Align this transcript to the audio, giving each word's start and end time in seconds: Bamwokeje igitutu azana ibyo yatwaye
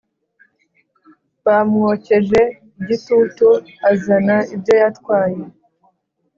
Bamwokeje 1.45 2.41
igitutu 2.79 3.49
azana 3.89 4.37
ibyo 4.55 4.73
yatwaye 4.81 5.43